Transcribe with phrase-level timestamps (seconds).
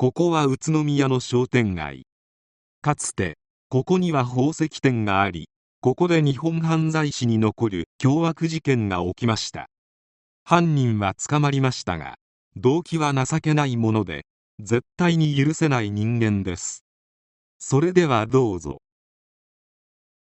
[0.00, 2.06] ここは宇都宮の商店街。
[2.80, 3.36] かつて
[3.68, 5.50] ここには宝石店があり
[5.82, 9.68] ここで日本犯罪史に残る凶悪事件が起きました。
[10.42, 12.14] 犯人は捕まりましたが
[12.56, 14.24] 動機は情けないもので
[14.58, 16.82] 絶対に許せない人間です。
[17.58, 18.78] それではどうぞ。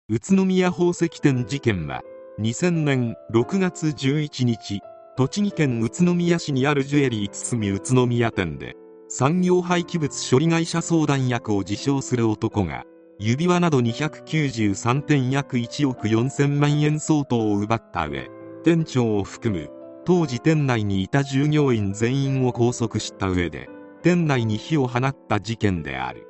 [0.10, 2.02] 宇都宮宝石店事件は
[2.42, 4.82] 2000年6月11日
[5.16, 8.76] 栃木県宇都宮市にあるジュエリー堤宇都宮店で
[9.14, 12.86] 産業廃棄物処理会社相談役を自称する男が
[13.20, 18.30] 指輪など293点約1億4000万円相当を奪った上
[18.64, 19.70] 店長を含む
[20.06, 23.68] 当時店内にいた従業員全員を拘束した上で
[24.02, 26.26] 店内に火を放った事件である。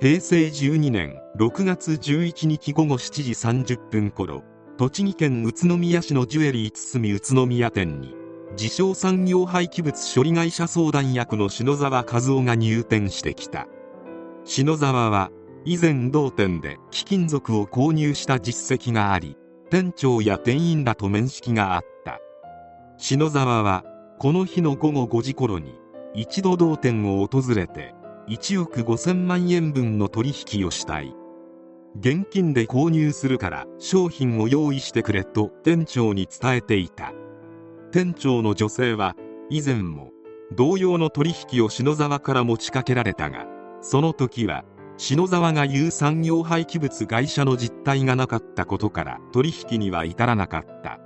[0.00, 4.44] 平成12年6月11日午後7時30分頃
[4.78, 8.14] 栃木県宇都宮市のジュエリー堤宇都宮店に
[8.52, 13.66] 自称産業廃棄物処理会社相談役の篠沢和夫が入店してきた。
[14.44, 15.30] 篠沢は
[15.64, 19.36] 以前同店で貴金属を購入した実績があり
[19.70, 22.20] 店長や店員らと面識があった。
[22.96, 23.84] 篠沢は
[24.18, 25.78] この日の午後5時頃に
[26.14, 27.94] 一度同店を訪れて
[28.28, 31.14] 1億5000万円分の取引をしたい。
[32.00, 37.12] 現金で購入するから商品を用意してくれと店長に伝えていた。
[37.90, 39.16] 店長の女性は
[39.50, 40.12] 以前も
[40.54, 43.46] 同様の取引を篠沢から持ちかけられたが
[43.80, 44.64] その時は
[44.98, 50.98] 篠沢が言う産業廃棄物会社の実態がなかったことから取引には至らなかった。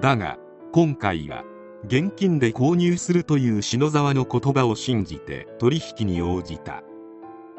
[0.00, 0.38] だが
[0.72, 1.44] 今回は
[1.84, 6.82] 現金で購入するという篠沢の言葉を信じて取引に応じた。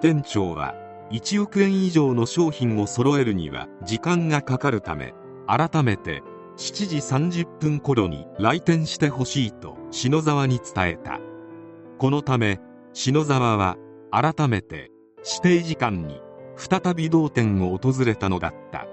[0.01, 0.73] 店長は
[1.11, 5.13] 1億円以上の商品を揃えるには時間がかかるため
[5.45, 6.23] 改めて
[6.55, 11.19] 7時30分頃に来店してほしいと篠沢に伝えた。
[11.97, 12.59] このため
[12.93, 13.77] 篠沢は
[14.11, 14.91] 改めて
[15.25, 16.21] 指定時間に
[16.55, 18.85] 再び同店を訪れたのだった。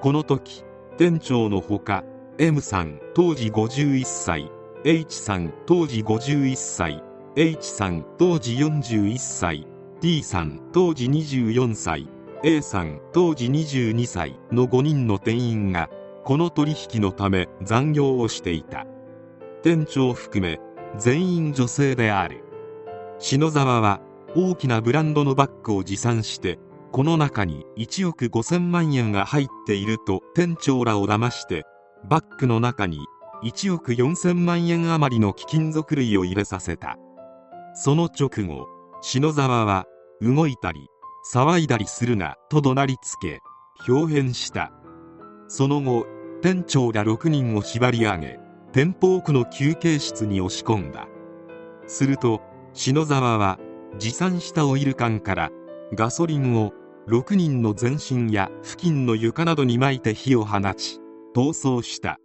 [0.00, 0.64] この時
[0.96, 2.04] 店長のほか
[2.38, 4.50] M さん当時51歳
[4.84, 7.02] H さん当時51歳
[7.36, 9.66] H さん当時41歳
[10.00, 12.08] T さん当時24歳
[12.44, 15.90] A さん当時22歳の5人の店員が
[16.28, 18.84] この取引のため残業をしていた。
[19.62, 20.60] 店長含め
[20.98, 22.44] 全員女性である。
[23.18, 24.02] 篠沢は
[24.36, 26.58] 大きなブランドのバッグを持参して
[26.92, 31.64] この中に1億5000万円が入っていると店長らを騙して
[32.10, 32.98] バッグの中に
[33.42, 36.98] 1億4000万円余りの貴金属類を入れさせた。
[37.72, 38.66] その直後
[39.00, 39.86] 篠沢は
[40.20, 40.88] 動いたり
[41.32, 43.40] 騒いだりするなと怒鳴りつけ
[43.88, 44.72] 表変した。
[45.50, 46.04] その後
[46.40, 48.38] 店長ら6人を縛り上げ
[48.72, 51.08] 店舗奥の休憩室に押し込んだ。
[51.86, 52.40] すると
[52.74, 53.58] 篠沢は
[53.98, 55.50] 持参したオイル缶から
[55.94, 56.72] ガソリンを
[57.08, 61.00] 6人の全身や付近の床などに撒いて火を放ち
[61.34, 62.18] 逃走した。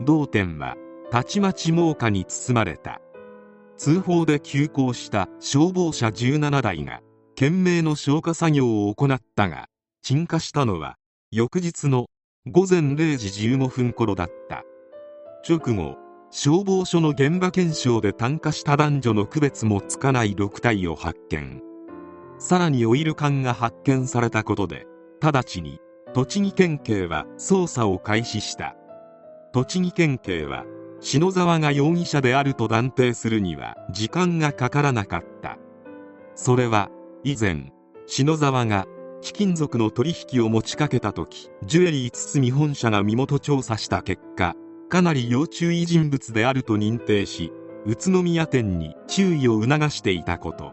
[0.00, 0.76] 同店は
[1.10, 3.00] たちまち猛火に包まれた。
[3.76, 7.00] 通報で急行した消防車17台が
[7.36, 9.66] 懸命の消火作業を行ったが
[10.02, 10.96] 鎮火したのは
[11.30, 12.06] 翌日の
[12.50, 14.64] 午前0時15分頃だった。
[15.46, 15.96] 直後
[16.30, 21.60] 消防署の現場検証で炭化した男女の区別もつかない6体を発見。
[22.38, 24.86] さらにオイル缶が発見されたことで
[25.20, 25.78] 直ちに
[26.14, 28.76] 栃木県警は捜査を開始した。
[29.52, 30.64] 栃木県警は
[31.00, 35.58] 篠沢が容疑者であると断定するには時間がかからなかった。
[36.34, 36.88] それは
[37.24, 37.72] 以前
[38.06, 38.86] 篠沢が
[39.20, 44.54] 貴金属の取引を持ちかけた時ジュエリー堤本社が身元調査した結果
[44.88, 47.52] かなり要注意人物であると認定し
[47.84, 50.72] 宇都宮店に注意を促していたこと。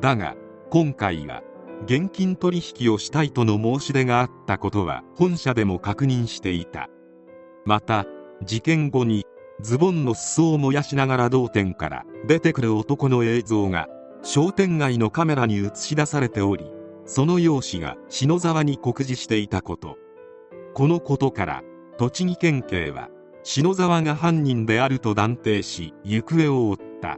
[0.00, 0.34] だが
[0.70, 1.42] 今回は
[1.84, 6.88] 現金取引をしたいとの申し出があったことは本社でも確認していた。
[7.64, 8.06] また
[8.42, 9.24] 事件後に
[9.60, 13.88] ズボンの裾を燃やしながら同店から出てくる男の映像が
[14.22, 16.70] 商店街のカメラに映し出されており
[17.08, 19.96] その容姿が篠沢に酷似していたこと。
[20.74, 21.62] このことから
[21.96, 23.08] 栃木県警は
[23.42, 27.16] 篠沢が犯人であると断定し行方を追った。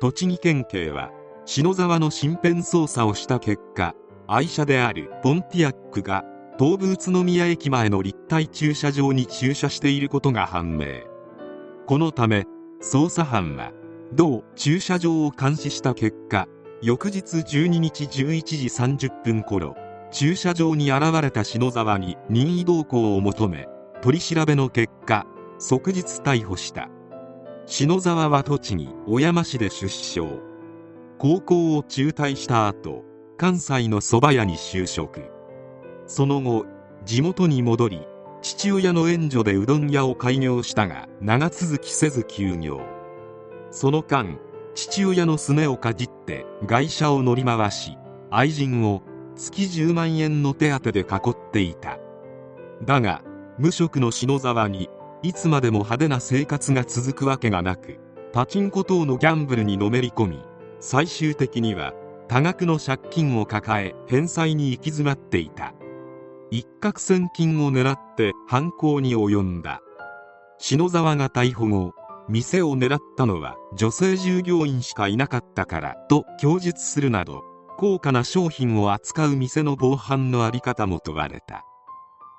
[0.00, 1.10] 栃木県警は
[1.44, 3.94] 篠沢の身辺捜査をした結果
[4.26, 6.24] 愛車であるポンティアックが
[6.58, 10.86] 東武宇都宮駅前の立体駐車場に駐車していることが判明。
[11.86, 12.46] このため
[12.80, 13.72] 捜査班は
[14.14, 16.48] 同駐車場を監視した結果
[16.82, 19.76] 翌日12日11時30分頃
[20.10, 23.68] 駐車場に現れた篠沢に任意同行を求め
[24.02, 25.24] 取り調べの結果
[25.60, 26.88] 即日逮捕した。
[27.66, 30.40] 篠沢は栃木小山市で出生
[31.18, 33.04] 高校を中退した後
[33.38, 35.22] 関西の蕎麦屋に就職。
[36.08, 36.66] その後
[37.04, 38.00] 地元に戻り
[38.42, 42.80] 父親の援助でうどん屋を開業したが長続きせず休業。
[43.70, 44.36] その間
[44.74, 47.98] 父親のすねをかじって外車を乗り回し
[48.30, 49.02] 愛人を
[49.36, 51.98] 月10万円の手当で囲っていた。
[52.84, 53.22] だが
[53.58, 54.88] 無職の篠沢に
[55.22, 57.98] いつまでも派手な生活が続くわけがなく
[58.32, 60.42] パチンコ等のギャンブルにのめり込み
[60.80, 61.92] 最終的には
[62.28, 65.74] 多額の借金を抱え返済に行き詰まっていた。
[66.50, 69.80] 一攫千金を狙って犯行に及んだ。
[70.58, 71.92] 篠沢が逮捕後
[72.32, 77.44] 店を狙ったのは女性従業員しかいなかったからと供述するなど
[77.76, 81.66] 高価な商品を扱う店の防犯の在り方も問われた。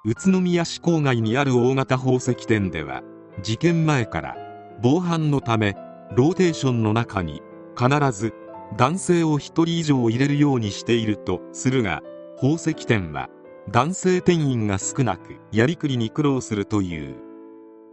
[0.04, 3.04] 宇都宮市郊外にある大型宝石店では
[3.44, 4.36] 事件前から
[4.82, 5.76] 防犯のため
[6.16, 7.44] ローテーションの中に
[7.78, 8.34] 必ず
[8.76, 12.02] 男性を1人以上入れるようにしているとするが
[12.38, 13.30] 宝石店は
[13.70, 17.16] 男性店員が少なくやりくりに苦労するという。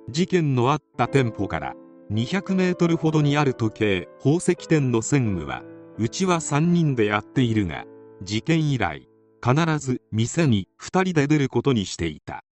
[0.08, 1.74] 事件のあった店舗から
[2.10, 5.62] 200メートルほどにある時計宝石店の専務は
[5.96, 7.84] うちは3人でやっているが
[8.22, 9.08] 事件以来
[9.40, 12.42] 必ず店に2人で出ることにしていた。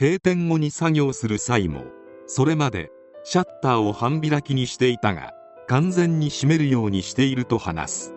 [0.00, 1.84] 閉店後に作業する際も
[2.26, 2.90] それまで
[3.24, 5.34] シャッターを半開きにしていたが
[5.66, 8.14] 完全に閉めるようにしていると話す。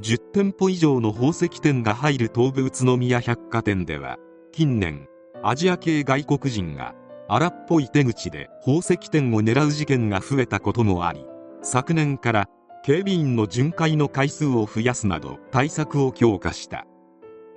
[0.00, 4.18] 10店舗以上の宝石店が入る東武宇都宮百貨店では
[4.50, 5.06] 近年
[5.44, 6.96] アジア系外国人が
[7.28, 11.24] 荒っぽい手口で宝石店を狙う事件が増えたこともあり
[11.62, 12.48] 昨年から
[12.84, 16.86] 警備員の巡回の回数を増やすなど対策を強化した。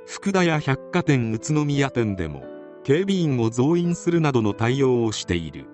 [0.06, 2.46] 福田屋百貨店宇都宮店でも
[2.86, 5.66] 警備員を増員するなどの対応をしている。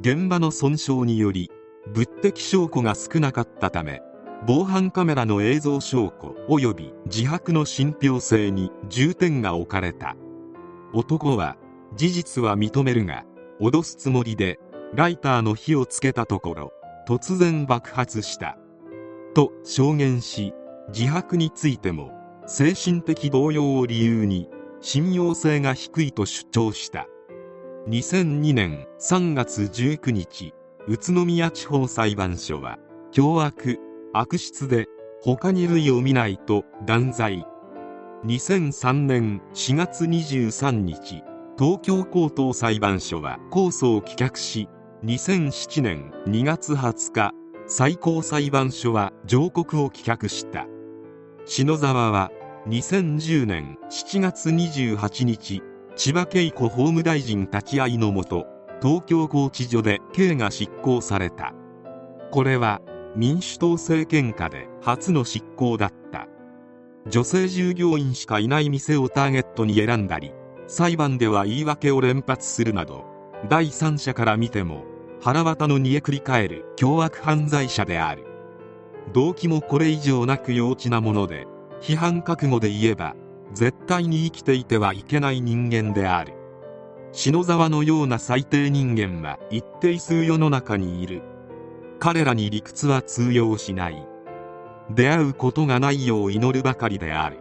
[0.00, 1.52] 現場の損傷により
[1.94, 4.02] 物的証拠が少なかったため
[4.44, 10.16] 防犯カメラの映像証拠及び自白の信憑性に重点が置かれた。
[10.92, 11.56] 男は
[11.96, 13.24] 事実は認めるが
[13.60, 14.58] 脅すつもりで
[14.94, 16.72] ライターの火をつけたところ
[17.06, 18.56] 突然爆発した。
[19.34, 20.52] と証言し
[20.92, 22.12] 自白についても
[22.46, 24.48] 精神的動揺を理由に
[24.80, 27.06] 信用性が低いと主張した。
[27.88, 30.54] 2002年3月19日
[30.86, 32.78] 宇都宮地方裁判所は
[33.12, 33.78] 凶悪
[34.12, 34.86] 悪質で
[35.22, 37.46] 他に類を見ないと断罪。
[38.26, 41.22] 2003年4月23日
[41.56, 44.68] 東京高等裁判所は控訴を棄却し
[45.04, 47.32] 2007年2月20日
[47.68, 50.66] 最高裁判所は上告を棄却した。
[51.46, 52.32] 篠沢は
[52.66, 55.62] 2010年7月28日
[55.94, 58.46] 千葉恵子法務大臣立ち会いのもと
[58.82, 61.54] 東京拘置所で刑が執行された。
[62.32, 62.80] これは
[63.14, 66.26] 民主党政権下で初の執行だった。
[67.06, 70.32] 女性従業員しかいない店をターゲットに選んだり
[70.66, 73.04] 裁判では言い訳を連発するなど
[73.48, 74.84] 第三者から見ても
[75.20, 78.26] 腹渡の煮えくり返る凶悪犯罪者である。
[79.12, 81.46] 動機もこれ以上なく幼稚なもので
[81.80, 83.14] 批判覚悟で言えば
[83.52, 86.34] 絶対に生きていてはいけない人間である。
[87.12, 91.22] 篠沢のような最低人間は一定数世の中にいる。
[92.00, 94.06] 彼らに理屈は通用しない。
[94.90, 97.38] 出会うことがないよう祈るばかりである。